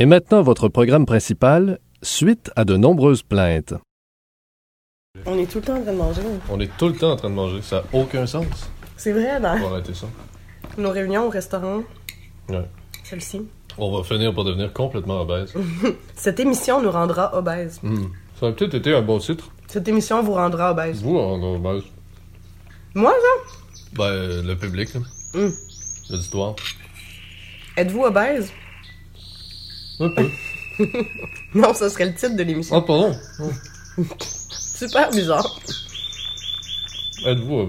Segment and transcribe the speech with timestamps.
[0.00, 3.74] Et maintenant, votre programme principal, suite à de nombreuses plaintes.
[5.26, 6.22] On est tout le temps en train de manger.
[6.48, 7.62] On est tout le temps en train de manger.
[7.62, 8.46] Ça n'a aucun sens.
[8.96, 10.06] C'est vrai, dans On va arrêter ça.
[10.76, 11.82] nos réunions au restaurant,
[12.48, 12.64] Ouais.
[13.02, 13.42] celle-ci.
[13.76, 15.52] On va finir par devenir complètement obèse.
[16.14, 17.80] Cette émission nous rendra obèses.
[17.82, 18.06] Hmm.
[18.38, 19.50] Ça a peut-être été un bon titre.
[19.66, 21.02] Cette émission vous rendra obèses.
[21.02, 21.82] Vous, en obèse.
[22.94, 23.52] Moi, ça?
[23.96, 25.00] Ben, le public, là.
[25.34, 25.50] Hmm.
[26.10, 26.54] L'auditoire.
[27.76, 28.52] Êtes-vous obèse?
[30.00, 30.28] Un peu.
[31.54, 32.76] Non, ça serait le titre de l'émission.
[32.76, 33.12] Ah, pardon.
[33.40, 33.50] Oh.
[34.50, 35.58] Super bizarre.
[37.26, 37.62] Êtes-vous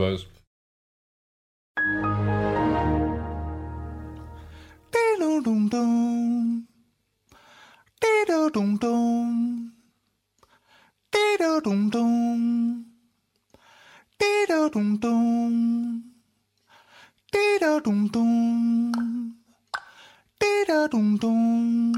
[20.68, 21.94] Da dum dum.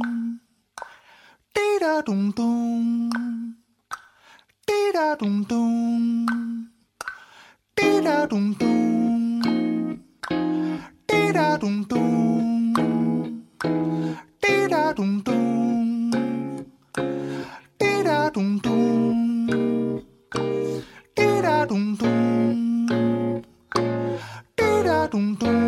[1.56, 3.10] Dee da dum dum.
[4.68, 6.26] Dee da dum dum.
[7.76, 9.42] Dee da dum dum.
[11.08, 12.74] Dee da dum dum.
[14.42, 16.12] Dee da dum dum.
[17.80, 20.02] Dee da dum dum.
[21.16, 22.92] Dee da dum dum.
[24.58, 25.61] Dee da dum dum.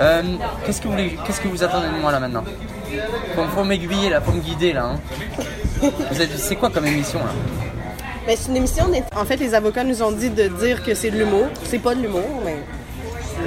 [0.00, 0.22] Euh,
[0.64, 2.44] qu'est-ce que vous voulez, qu'est-ce que vous attendez de moi là maintenant
[3.34, 4.84] faut, faut m'aiguiller là, faut me guider là.
[4.92, 5.00] hein.
[6.12, 7.32] Vous êtes, c'est quoi comme émission là
[8.26, 8.84] Mais c'est une émission.
[9.16, 11.46] En fait, les avocats nous ont dit de dire que c'est de l'humour.
[11.64, 12.56] C'est pas de l'humour, mais.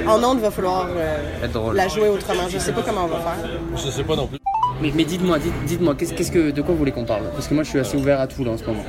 [0.06, 1.74] En ondes, il va falloir euh, Être drôle.
[1.74, 2.48] la jouer autrement.
[2.48, 3.50] Je sais pas comment on va faire.
[3.76, 4.38] Je sais pas non plus.
[4.80, 7.24] Mais, mais dites-moi, dites, dites-moi, qu'est-ce, qu'est-ce que, de quoi vous voulez qu'on parle?
[7.32, 8.84] Parce que moi je suis assez ouvert à tout là en ce moment.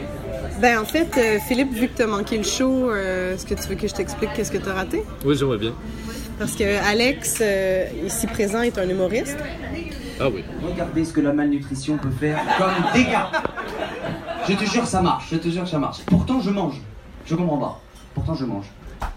[0.62, 3.68] Ben, en fait, euh, Philippe, vu que t'as manqué le show, euh, est-ce que tu
[3.68, 5.04] veux que je t'explique qu'est-ce que t'as raté?
[5.26, 5.74] Oui, j'aimerais bien.
[6.42, 9.38] Parce que Alex, euh, ici présent, est un humoriste.
[10.20, 10.44] Ah oui.
[10.68, 13.20] Regardez ce que la malnutrition peut faire comme dégâts.
[14.50, 15.28] Je te jure, ça marche.
[15.32, 16.00] Je te jure, ça marche.
[16.08, 16.82] Pourtant, je mange.
[17.28, 17.80] Je comprends pas.
[18.16, 18.66] Pourtant, je mange.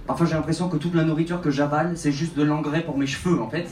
[0.07, 3.07] Parfois, j'ai l'impression que toute la nourriture que j'avale, c'est juste de l'engrais pour mes
[3.07, 3.71] cheveux, en fait.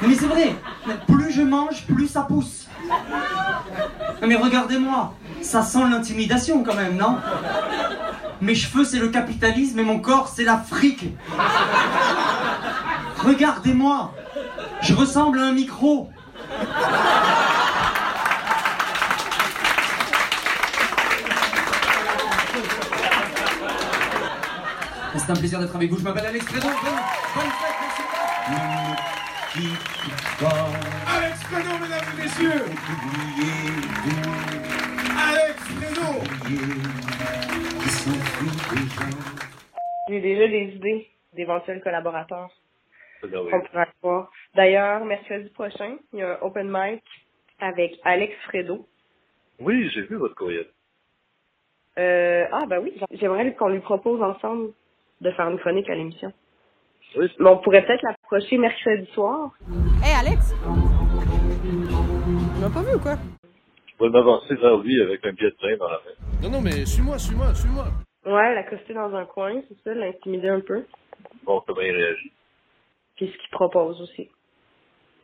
[0.00, 0.54] Non, mais c'est vrai.
[1.06, 2.66] Plus je mange, plus ça pousse.
[4.22, 5.12] Non, mais regardez-moi.
[5.42, 7.16] Ça sent l'intimidation, quand même, non?
[8.40, 11.04] Mes cheveux, c'est le capitalisme et mon corps, c'est l'Afrique.
[13.18, 14.14] Regardez-moi.
[14.80, 16.08] Je ressemble à un micro.
[25.16, 25.98] C'est un plaisir d'être avec vous.
[25.98, 26.68] Je m'appelle Alex Fredo.
[26.68, 26.74] Bonne,
[27.34, 28.02] bonne fête, merci.
[31.06, 32.64] Alex Fredo, mesdames et messieurs
[40.18, 42.50] J'ai déjà des idées d'éventuels collaborateurs
[43.22, 44.32] qu'on pourrait avoir.
[44.56, 47.04] D'ailleurs, mercredi prochain, il y a un open mic
[47.60, 48.88] avec Alex Fredo.
[49.60, 50.66] Oui, j'ai vu votre courriel.
[51.98, 54.72] Euh, ah, ben oui, j'aimerais qu'on lui propose ensemble
[55.20, 56.32] de faire une chronique à l'émission.
[57.16, 57.30] Oui.
[57.38, 59.52] Mais on pourrait peut-être l'approcher mercredi soir.
[60.02, 60.52] Hey, Alex!
[61.62, 63.14] Tu m'as pas vu ou quoi?
[63.86, 66.42] Je pourrais m'avancer vers lui avec un billet de train dans la main.
[66.42, 67.84] Non, non, mais suis-moi, suis-moi, suis-moi.
[68.28, 70.84] Ouais, l'accoster dans un coin, c'est ça, l'intimider un peu.
[71.44, 72.30] Bon, comment il réagit.
[73.16, 74.28] Puis ce qu'il propose aussi.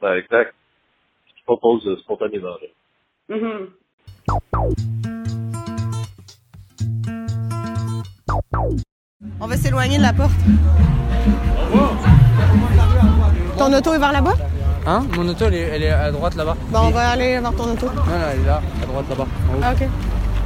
[0.01, 0.55] Ben, exact.
[1.37, 2.57] Je propose euh, spontanément.
[3.29, 3.37] là.
[3.37, 3.71] Mhm.
[9.41, 10.33] On va s'éloigner de la porte.
[13.59, 14.35] Ton auto est vers là-bas?
[14.87, 15.07] Hein?
[15.17, 16.57] Mon auto elle est, elle est à droite là-bas.
[16.71, 17.87] Bon, on va aller vers ton auto.
[17.87, 19.25] Non, non, elle est là, à droite là-bas.
[19.51, 19.61] en haut.
[19.63, 19.89] Ah, ok.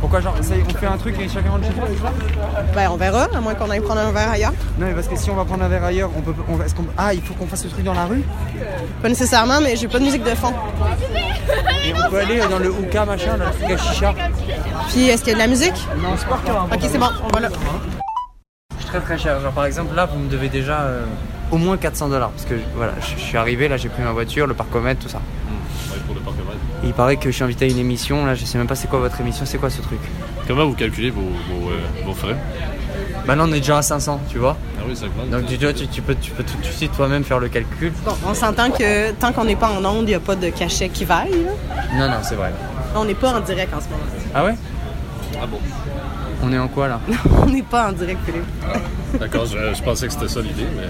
[0.01, 2.13] Pourquoi genre ça on fait un truc et chacun rentre chez soi c'est ça
[2.75, 4.53] Ben, on verra, à moins qu'on aille prendre un verre ailleurs.
[4.79, 6.35] Non mais parce que si on va prendre un verre ailleurs, on peut.
[6.49, 8.23] On, va- est-ce qu'on- ah, il faut qu'on fasse ce truc dans la rue
[9.03, 10.53] Pas nécessairement, mais j'ai pas de musique de fond.
[11.85, 14.15] et on peut aller dans le hookah machin, là, le truc à chicha.
[14.89, 15.75] Puis, est-ce qu'il y a de la musique?
[16.01, 16.69] Non, c'est pas grave.
[16.73, 17.49] Ok, c'est bon, on va là.
[17.51, 19.41] Je suis très très cher.
[19.41, 21.05] Genre par exemple là, vous me devez déjà euh,
[21.51, 24.13] au moins 400 dollars parce que voilà, je je suis arrivé là, j'ai pris ma
[24.13, 25.19] voiture, le parcomètre, tout ça.
[25.19, 26.59] Ouais, pour le parcomètre.
[26.85, 28.25] Et il paraît que je suis invité à une émission.
[28.25, 29.99] Là, je sais même pas c'est quoi votre émission, c'est quoi ce truc
[30.47, 32.37] Comment vous calculez vos, vos, euh, vos frais?
[33.27, 34.57] Bah là, on est déjà à 500, tu vois.
[34.79, 35.29] Ah oui, ça augmente.
[35.31, 37.93] Donc tu, tu, tu- tu peux, tu peux tout de suite toi-même faire le calcul.
[38.05, 40.49] Bon, on s'entend que tant qu'on n'est pas en onde, il n'y a pas de
[40.51, 41.33] cachet qui vaille.
[41.45, 41.83] là.
[41.99, 42.53] Non, non, c'est vrai.
[42.95, 44.03] On n'est pas en direct en ce moment.
[44.35, 44.55] Ah ouais?
[45.43, 45.59] Ah bon?
[46.43, 47.01] On est en quoi là?
[47.43, 48.45] On n'est pas en direct, Philippe.
[49.21, 50.85] D'accord, je, je pensais que c'était ça l'idée, mais.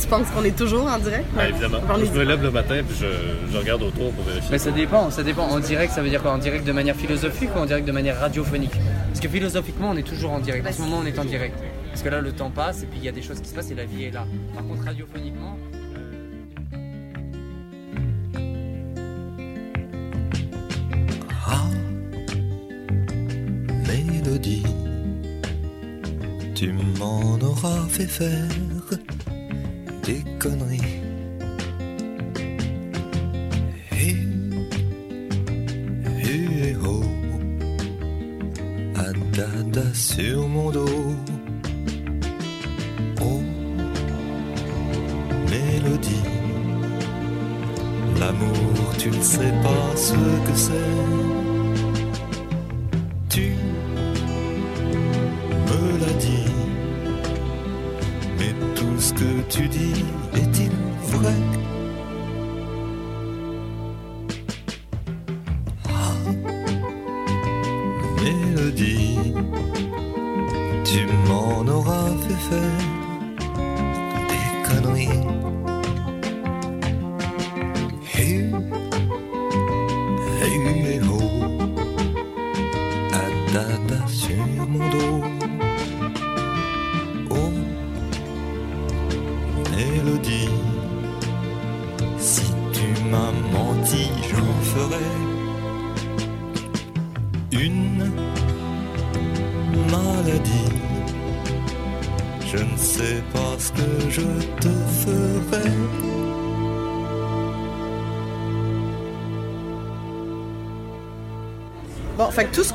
[0.00, 1.24] Tu penses qu'on est toujours en direct?
[1.38, 1.78] Ah, évidemment.
[1.88, 3.06] On est- Je me lève le matin puis je,
[3.52, 4.48] je regarde autour pour vérifier.
[4.50, 5.44] Mais ça dépend, ça dépend.
[5.46, 6.32] En direct, ça veut dire quoi?
[6.32, 8.74] En direct de manière philosophique ou en direct de manière radiophonique?
[9.08, 10.66] Parce que philosophiquement, on est toujours en direct.
[10.66, 11.58] En ce moment, on est en direct.
[11.90, 13.54] Parce que là, le temps passe et puis il y a des choses qui se
[13.54, 14.24] passent et la vie est là.
[14.54, 15.56] Par contre, radiophoniquement.
[21.48, 21.64] Ah,
[23.86, 24.62] mélodie,
[26.56, 28.48] tu m'en auras fait faire
[30.04, 31.02] des conneries.
[33.92, 34.16] Et,
[36.30, 37.02] et oh,
[39.36, 41.14] dada sur mon dos.
[43.20, 43.42] Oh,
[45.50, 46.24] mélodie.
[48.18, 50.14] L'amour, tu ne sais pas ce
[50.46, 51.35] que c'est.
[59.56, 60.04] Tu dis
[60.34, 60.70] est-il
[61.12, 61.34] vrai?
[65.88, 66.14] Ah,
[68.22, 69.18] mélodie,
[70.84, 72.85] tu m'en auras fait faire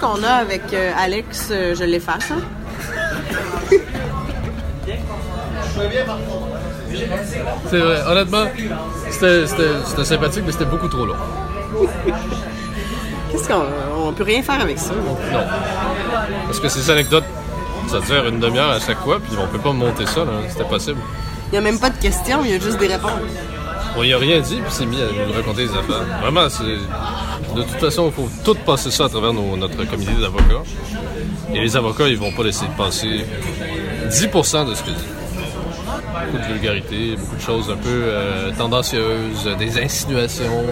[0.02, 2.32] qu'on a avec euh, Alex, euh, je l'efface.
[2.32, 2.42] hein.
[7.70, 8.46] C'est vrai, honnêtement,
[9.10, 11.16] c'était- sympathique, mais c'était beaucoup trop long.
[13.32, 13.64] Qu'est-ce qu'on
[14.08, 14.92] on peut rien faire avec ça?
[14.94, 15.18] Non.
[16.48, 17.24] Parce que ces anecdotes,
[17.90, 20.32] ça dure une demi-heure à chaque fois, puis on peut pas monter ça, là.
[20.50, 21.00] C'était possible.
[21.48, 23.12] Il n'y a même pas de questions, il y a juste des réponses.
[23.98, 26.06] On y a rien dit, puis c'est mis à nous raconter des affaires.
[26.22, 26.64] Vraiment, c'est.
[27.56, 30.64] De toute façon, il faut tout passer ça à travers nos- notre comité d'avocats.
[31.54, 33.26] Et les avocats, ils vont pas laisser passer
[34.10, 34.96] 10% de ce que dit.
[36.32, 40.64] Beaucoup de vulgarité, beaucoup de choses un peu euh, tendancieuses, des insinuations.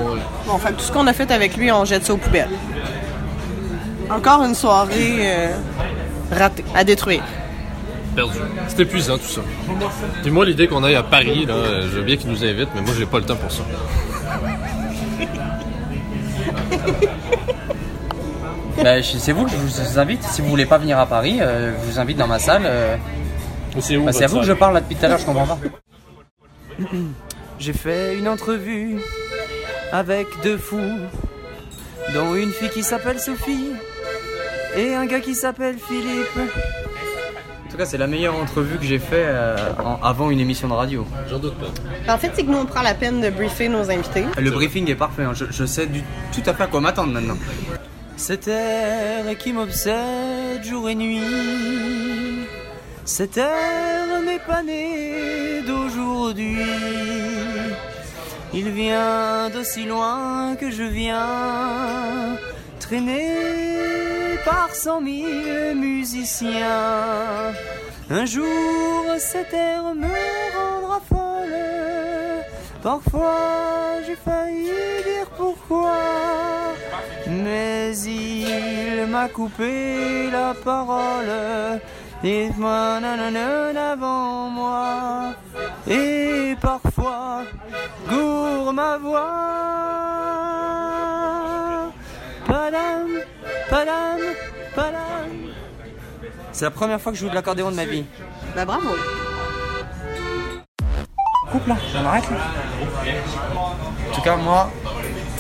[0.48, 2.50] Bon, fait que tout ce qu'on a fait avec lui, on jette ça aux poubelles.
[4.10, 5.48] Encore une soirée euh,
[6.32, 7.24] ratée, à détruire.
[8.16, 8.38] perdu.
[8.68, 9.42] C'est épuisant tout ça.
[10.22, 12.82] Puis moi, l'idée qu'on aille à Paris, là, je veux bien qu'ils nous invitent, mais
[12.82, 13.64] moi, j'ai pas le temps pour ça.
[18.84, 20.24] Bah, je- c'est vous que je vous invite.
[20.24, 22.62] Si vous voulez pas venir à Paris, euh, je vous invite dans ma salle.
[22.66, 22.96] euh,
[23.80, 25.46] C'est bah, c'est à vous que je parle là depuis tout à l'heure, je comprends
[25.48, 25.58] pas.
[27.60, 29.00] J'ai fait une entrevue
[29.92, 30.98] avec deux fous,
[32.14, 33.72] dont une fille qui s'appelle Sophie
[34.78, 36.52] et un gars qui s'appelle Philippe.
[37.70, 39.56] En tout cas, c'est la meilleure entrevue que j'ai fait euh,
[40.02, 41.06] avant une émission de radio.
[41.30, 42.12] J'en doute pas.
[42.12, 44.26] En fait, c'est que nous, on prend la peine de briefer nos invités.
[44.40, 45.34] Le briefing est parfait, hein.
[45.36, 46.02] je, je sais du,
[46.34, 47.38] tout à fait à quoi m'attendre maintenant.
[48.18, 51.22] Cet air qui m'obsède jour et nuit,
[53.06, 56.58] cet air n'est pas né d'aujourd'hui.
[58.52, 62.36] Il vient d'aussi loin que je viens,
[62.80, 64.09] traîné
[64.46, 67.54] par cent mille musiciens.
[68.10, 70.08] Un jour, cet air me
[70.58, 72.44] rendra folle.
[72.82, 74.66] Parfois, j'ai failli
[75.04, 75.94] dire pourquoi.
[77.28, 81.80] Mais il m'a coupé la parole.
[82.24, 85.34] Dites-moi nanana avant moi.
[85.88, 87.44] Et parfois,
[88.10, 90.49] gourre ma voix.
[93.70, 94.20] Padam,
[94.76, 95.30] padam,
[96.52, 98.04] C'est la première fois que je joue de l'accordéon de ma vie.
[98.56, 98.90] Bah bravo.
[101.52, 102.38] Coupe là, j'en arrête là.
[104.10, 104.72] En tout cas, moi,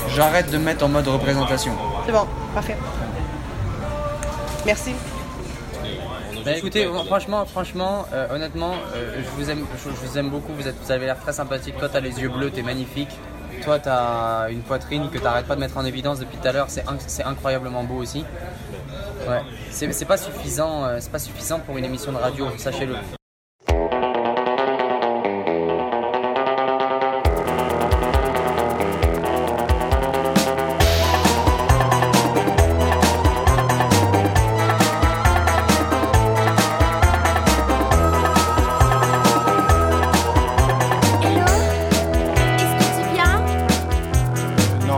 [0.09, 1.73] j'arrête de me mettre en mode représentation.
[2.05, 2.77] C'est bon, parfait.
[4.65, 4.93] Merci.
[6.45, 10.53] Bah, écoutez, franchement, franchement, euh, honnêtement, euh, je vous aime, je, je vous aime beaucoup.
[10.53, 11.77] Vous êtes, vous avez l'air très sympathique.
[11.77, 13.09] Toi, t'as les yeux bleus, t'es magnifique.
[13.63, 16.65] Toi, t'as une poitrine que t'arrêtes pas de mettre en évidence depuis tout à l'heure.
[16.69, 18.25] C'est, inc- c'est incroyablement beau aussi.
[19.27, 19.41] Ouais.
[19.69, 22.47] C'est, c'est pas suffisant, euh, c'est pas suffisant pour une émission de radio.
[22.57, 22.95] Sachez-le.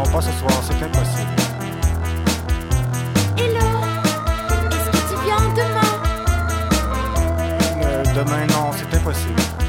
[0.04, 1.30] Non, pas ce soir, c'est impossible.
[3.38, 3.68] Hello
[4.72, 5.94] Est-ce que tu viens demain?
[7.86, 9.61] Euh, demain, non, c'est impossible.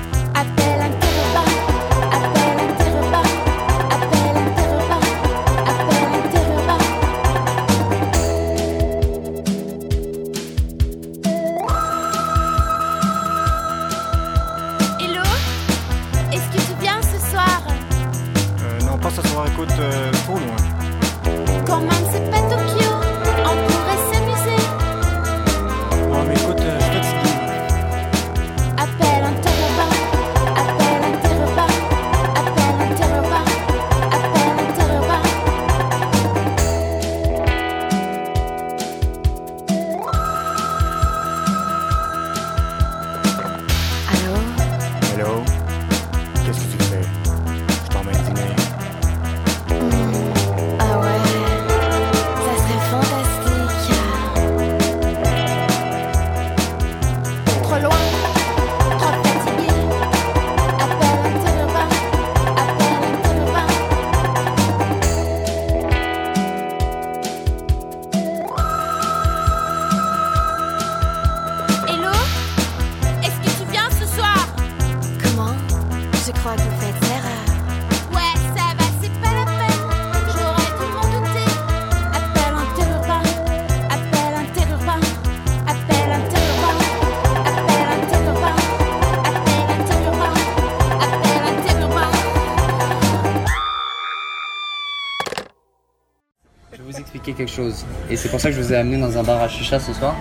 [97.44, 97.84] Quelque chose.
[98.10, 99.92] Et c'est pour ça que je vous ai amené dans un bar à chicha ce
[99.92, 100.14] soir.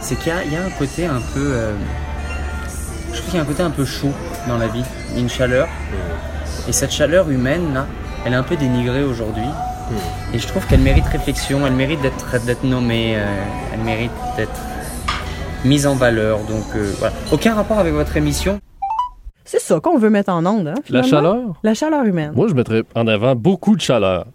[0.00, 1.52] C'est qu'il y a, il y a un côté un peu.
[1.52, 1.72] euh,
[3.12, 4.12] je trouve qu'il y a un côté un peu chaud
[4.48, 4.84] dans la vie.
[5.10, 5.68] Il y a une chaleur.
[6.68, 7.86] Et cette chaleur humaine, là,
[8.24, 9.48] elle est un peu dénigrée aujourd'hui.
[10.32, 13.24] Et je trouve qu'elle mérite réflexion, elle mérite d'être, nommée, euh,
[13.74, 14.60] elle mérite d'être
[15.64, 16.38] mise en valeur.
[16.40, 17.14] Donc euh, voilà.
[17.32, 18.60] Aucun rapport avec votre émission.
[19.44, 21.38] C'est ça qu'on veut mettre en onde, hein, La chaleur?
[21.64, 22.32] La chaleur humaine.
[22.36, 24.26] Moi, je mettrais en avant beaucoup de chaleur.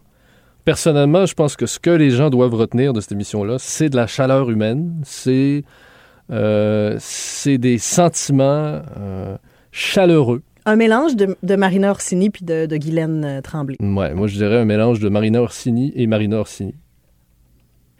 [0.66, 3.96] Personnellement, je pense que ce que les gens doivent retenir de cette émission-là, c'est de
[3.96, 5.64] la chaleur humaine, c'est
[6.32, 6.98] euh,
[7.46, 9.38] des sentiments euh,
[9.72, 10.42] chaleureux.
[10.66, 13.78] Un mélange de, de Marina Orsini puis de, de Guylaine euh, Tremblay.
[13.80, 16.74] Ouais, moi, je dirais un mélange de Marina Orsini et Marina Orsini,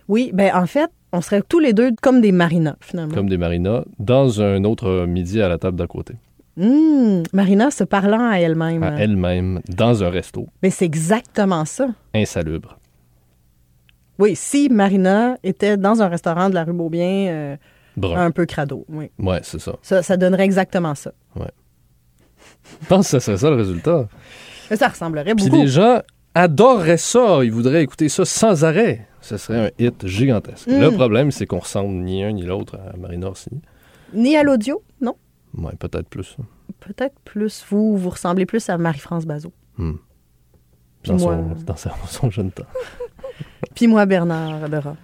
[0.08, 3.14] Oui, ben en fait, on serait tous les deux comme des Marina, finalement.
[3.14, 6.16] comme des Marina, dans un autre midi à la table d'à côté,
[6.58, 8.82] Hum, Marina se parlant à elle-même.
[8.84, 11.90] à elle-même, dans un resto Mais c'est exactement ça.
[12.14, 12.80] insalubre.
[14.18, 17.58] Oui, si Marina était dans un restaurant de la rue Beaubien, euh,
[18.16, 19.12] un peu crado, oui.
[19.20, 19.76] Ouais, c'est ça.
[19.82, 21.12] Ça, ça donnerait exactement ça.
[21.36, 21.52] Ouais.
[22.82, 24.08] Je pense que ça serait ça le résultat.
[24.70, 25.62] Mais ça ressemblerait Puis beaucoup.
[25.62, 26.00] les gens
[26.34, 27.44] adoreraient ça.
[27.44, 29.08] Ils voudraient écouter ça sans arrêt.
[29.22, 30.68] Ce serait un hit gigantesque.
[30.68, 30.80] Mm.
[30.80, 33.62] Le problème, c'est qu'on ressemble ni un ni l'autre à Marina Orsini.
[34.14, 35.16] Ni à l'audio, non?
[35.58, 36.38] Ouais, peut-être plus.
[36.80, 37.64] Peut-être plus.
[37.70, 39.54] Vous, vous ressemblez plus à Marie-France Bazot.
[39.78, 39.94] Hmm.
[41.04, 42.66] Puis Dans, moi- son, dans sa- son jeune temps.
[43.76, 44.96] Puis moi, Bernard Lerat.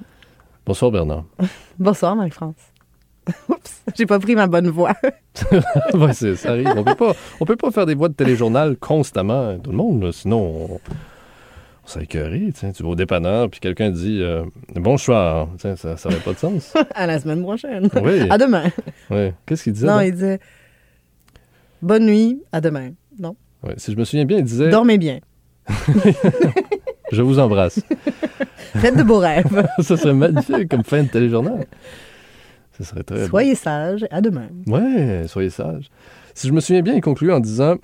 [0.66, 1.24] Bonsoir, Bernard.
[1.80, 2.56] Bonsoir, Marie-France.
[3.50, 4.94] Oups, j'ai pas pris ma bonne voix.
[5.36, 6.74] ça arrive.
[6.76, 10.12] On peut pas, on peut pas faire des voix de téléjournal constamment, tout le monde,
[10.12, 10.40] sinon
[10.72, 10.80] on,
[11.96, 12.54] on écœuré.
[12.54, 14.44] tu vas au dépanneur, puis quelqu'un dit euh,
[14.76, 15.50] Bonsoir.
[15.58, 16.74] Ça n'aurait pas de sens.
[16.96, 17.90] à la semaine prochaine.
[18.02, 18.28] Oui.
[18.30, 18.66] À demain.
[19.10, 19.34] Ouais.
[19.46, 19.88] Qu'est-ce qu'il disait?
[19.88, 20.06] non, donc?
[20.06, 20.40] il disait
[21.82, 22.92] Bonne nuit, à demain.
[23.20, 23.36] Non.
[23.78, 25.20] Si je me souviens bien, il disait Dormez bien.
[27.12, 27.82] Je vous embrasse.
[28.76, 29.68] Faites de beaux rêves.
[29.80, 31.66] ça serait magnifique comme fin de téléjournal.
[32.78, 34.06] Ça serait très Soyez sages.
[34.12, 34.48] À demain.
[34.66, 35.90] Ouais, soyez sages.
[36.34, 37.76] Si je me souviens bien, il conclut en disant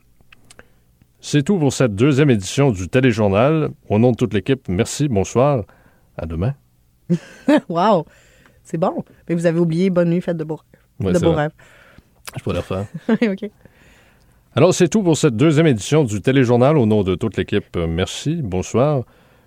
[1.19, 3.69] C'est tout pour cette deuxième édition du téléjournal.
[3.89, 5.63] Au nom de toute l'équipe, merci, bonsoir,
[6.17, 6.53] à demain.
[7.69, 8.05] wow.
[8.63, 9.03] C'est bon.
[9.27, 10.81] Mais vous avez oublié Bonne nuit, fête de beaux rêves.
[10.99, 11.51] Ouais, de beaux rêves.
[12.35, 12.85] Je pourrais le refaire.
[13.31, 13.49] OK.
[14.55, 16.77] Alors, c'est tout pour cette deuxième édition du Téléjournal.
[16.77, 19.03] Au nom de toute l'équipe, euh, merci, bonsoir.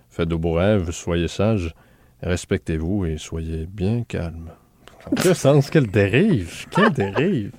[0.08, 1.74] Faites de beaux rêves, soyez sages,
[2.22, 4.50] respectez-vous et soyez bien calmes.
[5.22, 7.52] Quel sens, quelle dérive, quelle dérive.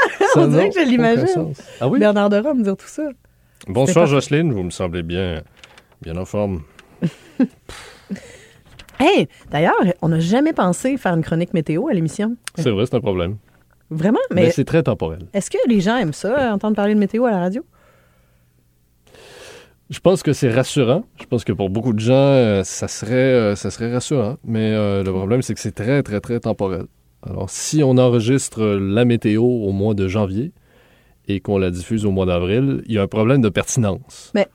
[0.36, 1.52] On dirait que je l'imagine.
[1.80, 1.98] Ah oui?
[1.98, 3.04] Bernard de Rome dire tout ça.
[3.68, 5.42] Bonsoir Jocelyne, vous me semblez bien,
[6.02, 6.62] bien en forme.
[8.98, 12.34] Hey, d'ailleurs, on n'a jamais pensé faire une chronique météo à l'émission.
[12.54, 13.36] C'est vrai, c'est un problème.
[13.90, 14.18] Vraiment?
[14.30, 15.26] Mais, Mais c'est très temporel.
[15.34, 17.62] est-ce que les gens aiment ça, entendre parler de météo à la radio?
[19.88, 21.04] Je pense que c'est rassurant.
[21.20, 24.36] Je pense que pour beaucoup de gens, euh, ça, serait, euh, ça serait rassurant.
[24.44, 26.86] Mais euh, le problème, c'est que c'est très, très, très temporel.
[27.22, 30.52] Alors, si on enregistre la météo au mois de janvier
[31.28, 34.30] et qu'on la diffuse au mois d'avril, il y a un problème de pertinence.
[34.34, 34.46] Mais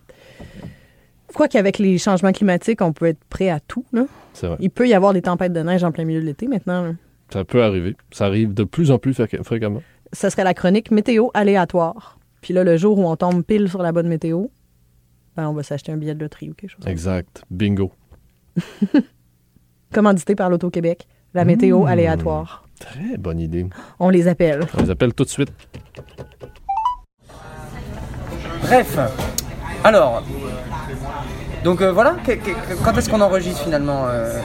[1.33, 3.85] quoi qu'avec les changements climatiques, on peut être prêt à tout.
[3.91, 4.05] Là.
[4.33, 4.57] C'est vrai.
[4.61, 6.83] Il peut y avoir des tempêtes de neige en plein milieu de l'été maintenant.
[6.83, 6.91] là.
[7.33, 7.95] Ça peut arriver.
[8.11, 9.81] Ça arrive de plus en plus fréqu- fréquemment.
[10.13, 12.19] Ça serait la chronique météo aléatoire.
[12.41, 14.47] Puis là, le jour où on tombe pile sur la bonne météo,
[15.37, 16.85] ben, on va s'acheter un billet de loterie ou quelque chose.
[16.87, 17.43] Exact.
[17.51, 17.91] Bingo.
[19.93, 21.07] Commandité par l'Auto-Québec.
[21.33, 21.87] La météo Mmh.
[21.87, 22.63] aléatoire.
[22.79, 23.67] Très bonne idée.
[23.99, 24.61] On les appelle.
[24.77, 25.51] On les appelle tout de suite.
[28.63, 28.97] Bref,
[29.83, 30.23] alors,
[31.63, 34.39] donc euh, voilà, que- que- quand est-ce qu'on enregistre finalement euh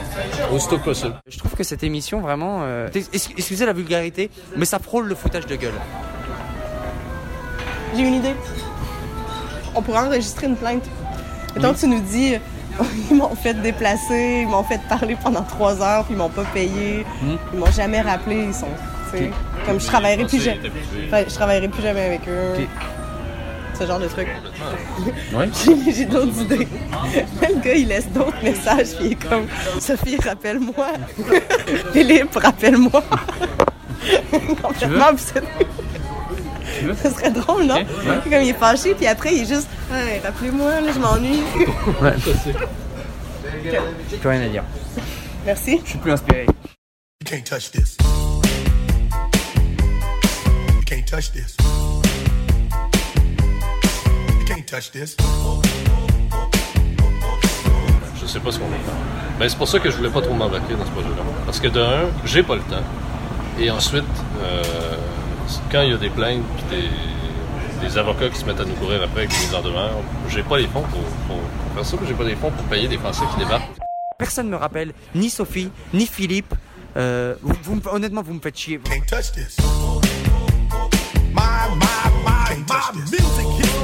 [0.53, 1.15] Aussitôt possible.
[1.29, 5.15] Je trouve que cette émission vraiment, euh, ex- excusez la vulgarité, mais ça frôle le
[5.15, 5.75] foutage de gueule.
[7.95, 8.35] J'ai une idée.
[9.75, 10.85] On pourrait enregistrer une plainte.
[11.55, 12.35] Mettons que tu nous dis,
[13.11, 16.45] ils m'ont fait déplacer, ils m'ont fait parler pendant trois heures, puis ils m'ont pas
[16.55, 17.37] payé, Hmm?
[17.53, 18.67] ils m'ont jamais rappelé, ils sont,
[19.13, 19.31] tu sais,
[19.67, 20.61] comme je travaillerai plus jamais,
[21.07, 22.67] Enfin, je travaillerai plus jamais avec eux.
[23.79, 24.27] Ce genre de truc.
[25.35, 25.49] Ouais.
[25.85, 26.67] J'ai j'ai d'autres idées.
[27.43, 29.47] Le gars, il laisse d'autres messages, puis il est comme
[29.79, 30.87] Sophie, rappelle-moi.
[31.93, 33.03] Philippe, rappelle-moi.
[34.63, 35.47] Complètement obsédé.
[37.03, 37.77] Ce serait drôle, non?
[37.77, 37.85] Ouais.
[38.25, 41.43] Comme il est fâché, puis après, il est juste Hey, rappelez-moi, là, je m'ennuie.
[42.03, 42.13] Ouais.
[44.21, 44.65] Plus rien à dire.
[45.45, 45.81] Merci.
[45.85, 46.47] Je suis plus inspiré.
[46.47, 47.97] You can't touch this.
[50.69, 51.57] You can't touch this.
[54.29, 55.17] You can't touch this.
[58.21, 58.95] Je sais pas ce qu'on va faire.
[59.39, 61.23] Ben, c'est pour ça que je voulais pas trop m'embarquer dans ce projet-là.
[61.45, 62.83] Parce que de un, j'ai pas le temps.
[63.59, 64.05] Et ensuite,
[64.43, 64.96] euh,
[65.71, 66.79] quand il y a des plaintes puis
[67.81, 69.93] des, des avocats qui se mettent à nous courir après avec des mises en demeure,
[70.29, 71.97] j'ai pas les fonds pour, pour- pour faire ça.
[72.07, 73.71] J'ai pas les fonds pour payer des Français qui débarquent.
[74.19, 76.55] Personne me rappelle, ni Sophie, ni Philippe.
[76.97, 78.79] Euh, vous, vous me- honnêtement, vous me faites chier.
[78.79, 79.57] Can't touch this.
[81.35, 81.87] My, my,
[82.25, 83.76] my, my music hits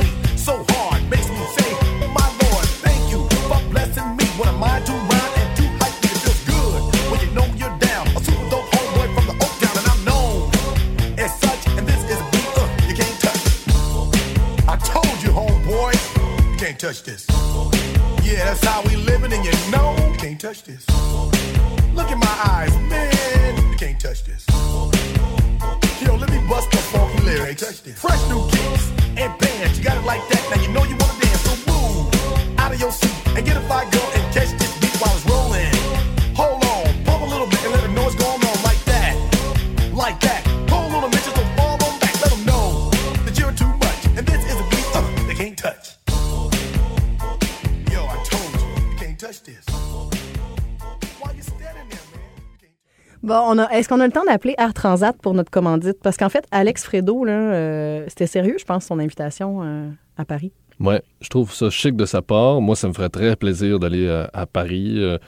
[53.22, 55.98] Bon, on a, est-ce qu'on a le temps d'appeler Air Transat pour notre commandite?
[56.02, 60.24] Parce qu'en fait, Alex Fredo, là, euh, c'était sérieux, je pense, son invitation euh, à
[60.24, 60.52] Paris.
[60.80, 62.60] Ouais, je trouve ça chic de sa part.
[62.60, 64.94] Moi, ça me ferait très plaisir d'aller à, à Paris.
[64.98, 65.18] Euh,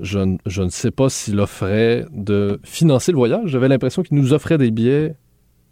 [0.00, 3.42] je, ne- je ne sais pas s'il offrait de financer le voyage.
[3.46, 5.14] J'avais l'impression qu'il nous offrait des billets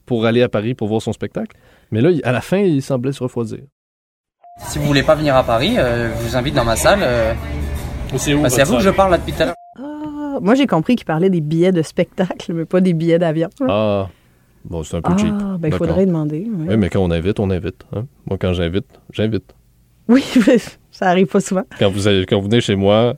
[0.04, 1.56] pour aller à Paris pour voir son spectacle.
[1.90, 3.60] Mais là, à la fin, il semblait se refroidir.
[4.58, 7.00] Si vous voulez pas venir à Paris, euh, je vous invite dans ma salle.
[7.02, 7.32] euh,
[8.16, 9.54] C'est où bah, c'est à vous que je parle là depuis tout à l'heure.
[10.40, 13.48] Moi, j'ai compris qu'il parlait des billets de spectacle, mais pas des billets d'avion.
[13.68, 14.08] Ah,
[14.64, 15.34] bon, c'est un peu Ah, cheap.
[15.58, 16.46] ben, il faudrait demander.
[16.50, 17.84] Oui, mais quand on invite, on invite.
[17.94, 18.06] hein.
[18.28, 19.54] Moi, quand j'invite, j'invite.
[20.08, 20.56] Oui, mais
[20.90, 21.64] ça arrive pas souvent.
[21.78, 23.14] Quand vous, allez- quand vous venez chez moi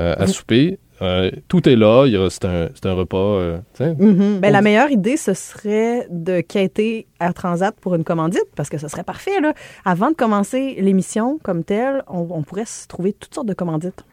[0.00, 2.06] euh, à souper, euh, tout est là.
[2.30, 3.16] C'est un, un repas.
[3.18, 3.58] euh.
[3.80, 4.40] Mhm.
[4.40, 8.78] Ben, la meilleure idée, ce serait de quêter Air Transat pour une commandite, parce que
[8.78, 9.40] ce serait parfait.
[9.40, 9.54] Là.
[9.84, 14.04] Avant de commencer l'émission comme telle, on, on pourrait se trouver toutes sortes de commandites.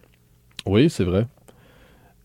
[0.68, 1.26] Oui, c'est vrai.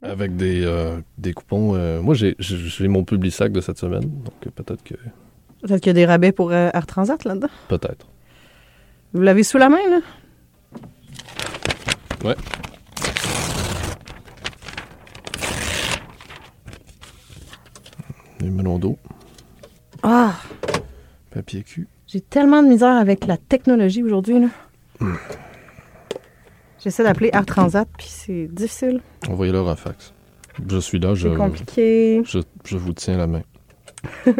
[0.08, 1.74] Avec des, euh, des coupons.
[1.74, 4.02] euh, moi, j'ai- j'ai mon public sac de cette semaine.
[4.02, 4.94] Donc, peut-être que.
[5.62, 7.48] Peut-être qu'il y a des rabais pour euh, Air Transat là-dedans?
[7.68, 8.06] Peut-être.
[9.12, 9.98] Vous l'avez sous la main, là?
[12.24, 12.36] Ouais.
[18.42, 18.98] Un melon d'eau.
[20.02, 20.34] Ah,
[21.30, 21.88] Papier cul.
[22.06, 24.40] j'ai tellement de misère avec la technologie aujourd'hui.
[24.40, 24.48] là.
[26.82, 29.00] J'essaie d'appeler Air Transat, puis c'est difficile.
[29.28, 30.12] Envoyez-leur un fax.
[30.68, 32.22] Je suis là, je, C'est compliqué.
[32.24, 33.42] je, je vous tiens la main.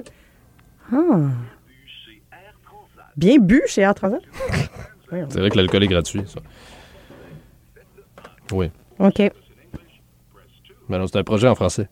[0.92, 1.31] Ah.
[3.16, 4.20] Bien bu chez Air Transat?
[5.11, 6.38] C'est vrai que l'alcool est gratuit, ça.
[8.53, 8.70] Oui.
[9.01, 9.18] OK.
[10.88, 11.88] Mais non, c'est un projet en français.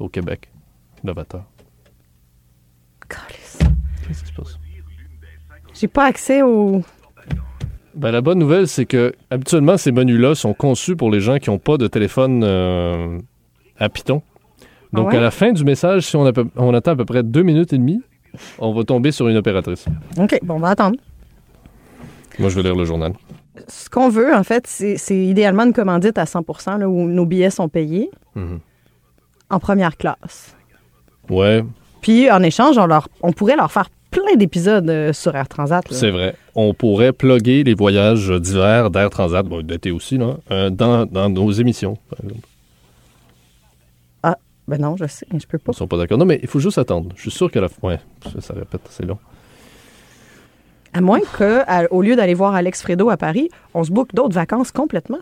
[0.00, 0.50] Au Québec.
[1.04, 1.44] Novateur.
[3.08, 4.58] Qu'est-ce qui se passe?
[5.74, 6.82] J'ai pas accès au.
[7.94, 11.50] Ben, la bonne nouvelle, c'est que habituellement, ces menus-là sont conçus pour les gens qui
[11.50, 13.18] n'ont pas de téléphone euh,
[13.78, 14.22] à Python.
[14.92, 15.16] Donc, Ah ouais?
[15.18, 17.72] à la fin du message, si on, a on attend à peu près deux minutes
[17.72, 18.00] et demie,
[18.58, 19.86] on va tomber sur une opératrice.
[20.18, 20.96] OK, bon, on va attendre.
[22.38, 23.12] Moi, je vais lire le journal.
[23.68, 27.26] Ce qu'on veut, en fait, c'est c'est idéalement une commandite à 100 là, où nos
[27.26, 28.60] billets sont payés Mhm.
[29.50, 30.56] en première classe.
[31.28, 31.62] Ouais,
[32.00, 35.84] Puis, en échange, on, leur, on pourrait leur faire plein d'épisodes euh, sur Air Transat.
[35.90, 36.36] c'est vrai.
[36.54, 41.28] On pourrait plugger les voyages d'hiver d'Air Transat, bon, d'été aussi, là, euh, dans, dans
[41.28, 42.46] nos émissions, par exemple.
[44.22, 44.36] Ah,
[44.68, 45.72] ben non, je sais, je peux pas.
[45.72, 46.18] Ils sont pas d'accord.
[46.18, 47.08] Non, mais il faut juste attendre.
[47.16, 47.68] Je suis sûr que la...
[47.82, 47.98] Ouais,
[48.32, 49.18] ça, ça répète, c'est long.
[50.92, 54.70] À moins qu'au lieu d'aller voir Alex Fredo à Paris, on se boucle d'autres vacances
[54.70, 55.20] complètement.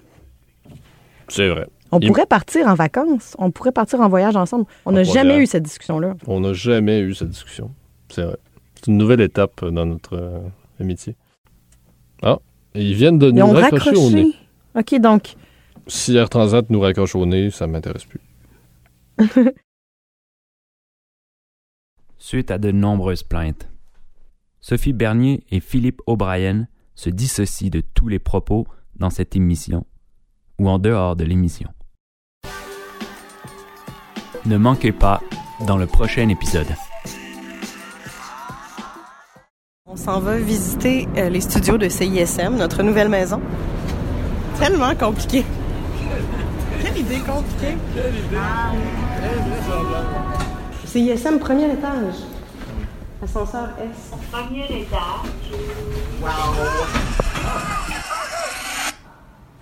[1.29, 1.67] C'est vrai.
[1.93, 3.37] On Il- pourrait partir en vacances.
[3.39, 4.65] On pourrait partir en voyage ensemble.
[4.85, 6.15] On n'a jamais eu cette discussion-là.
[6.27, 7.71] On n'a jamais eu cette discussion.
[8.09, 8.37] C'est vrai.
[8.81, 10.41] C'est une nouvelle étape dans notre euh,
[10.81, 11.15] amitié.
[12.23, 12.39] Ah,
[12.75, 14.33] et ils viennent de Ils nous raccrocher au nez.
[14.75, 15.35] OK, donc,
[15.87, 18.21] Si Air Transat nous raccroche au nez, ça m'intéresse plus.
[22.17, 23.69] Suite à de nombreuses plaintes,
[24.61, 28.67] Sophie Bernier et Philippe O'Brien se dissocient de tous les propos
[28.97, 29.85] dans cette émission
[30.59, 31.69] ou en dehors de l'émission.
[34.47, 35.21] Ne manquez pas
[35.67, 36.69] dans le prochain épisode.
[39.93, 43.41] On s'en va visiter euh, les studios de CISM, notre nouvelle maison.
[44.57, 45.45] Tellement compliqué.
[46.81, 47.77] Quelle idée compliquée.
[50.85, 52.15] CISM, premier étage.
[53.21, 54.13] Ascenseur S.
[54.31, 55.27] Premier étage.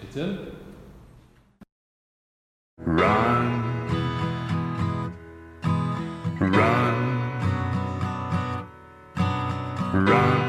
[0.03, 0.37] Étienne?
[2.87, 3.63] Run.
[6.39, 6.88] Run.
[10.07, 10.48] rock.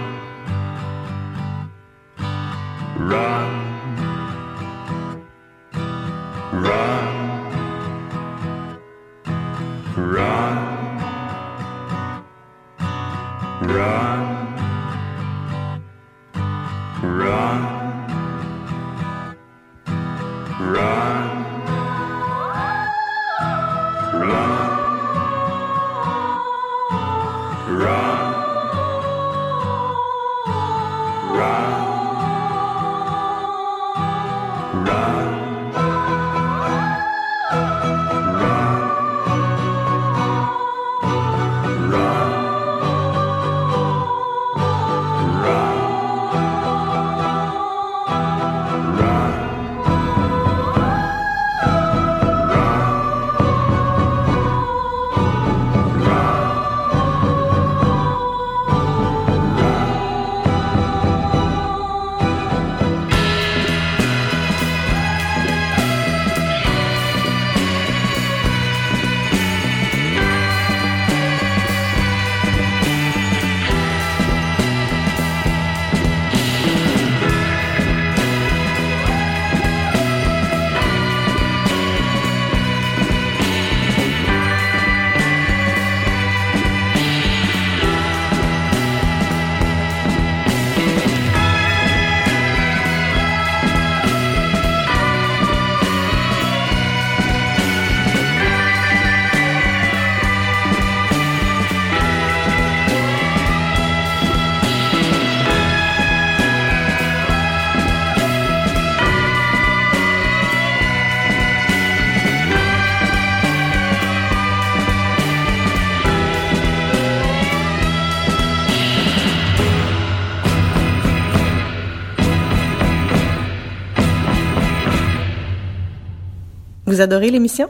[126.99, 127.69] Vous adorez l'émission?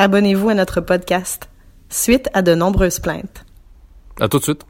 [0.00, 1.48] Abonnez-vous à notre podcast.
[1.90, 3.44] Suite à de nombreuses plaintes.
[4.18, 4.66] À tout de suite.